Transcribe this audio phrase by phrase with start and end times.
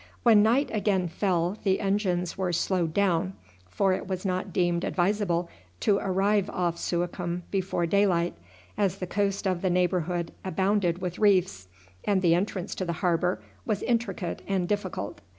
[0.23, 3.33] When night again fell the engines were slowed down,
[3.69, 5.47] for it was not deemed advisable
[5.81, 8.33] to arrive off Suakim before daylight,
[8.79, 11.67] as the coast of the neighbourhood abounded with reefs,
[12.03, 15.21] and the entrance to the harbour was intricate and difficult.